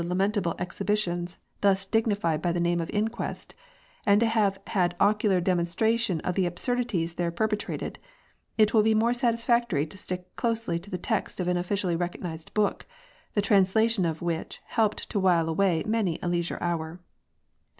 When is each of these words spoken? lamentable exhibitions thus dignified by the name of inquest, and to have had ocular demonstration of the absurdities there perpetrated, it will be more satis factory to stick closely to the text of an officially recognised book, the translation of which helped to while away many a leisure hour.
lamentable 0.03 0.55
exhibitions 0.57 1.37
thus 1.61 1.85
dignified 1.85 2.41
by 2.41 2.51
the 2.51 2.59
name 2.59 2.81
of 2.81 2.89
inquest, 2.89 3.53
and 4.03 4.19
to 4.19 4.25
have 4.25 4.57
had 4.65 4.95
ocular 4.99 5.39
demonstration 5.39 6.19
of 6.21 6.33
the 6.33 6.47
absurdities 6.47 7.13
there 7.13 7.29
perpetrated, 7.29 7.99
it 8.57 8.73
will 8.73 8.81
be 8.81 8.95
more 8.95 9.13
satis 9.13 9.45
factory 9.45 9.85
to 9.85 9.99
stick 9.99 10.35
closely 10.35 10.79
to 10.79 10.89
the 10.89 10.97
text 10.97 11.39
of 11.39 11.47
an 11.47 11.55
officially 11.55 11.95
recognised 11.95 12.51
book, 12.55 12.87
the 13.35 13.43
translation 13.43 14.03
of 14.03 14.23
which 14.23 14.59
helped 14.69 15.07
to 15.07 15.19
while 15.19 15.47
away 15.47 15.83
many 15.85 16.17
a 16.23 16.27
leisure 16.27 16.57
hour. 16.61 16.99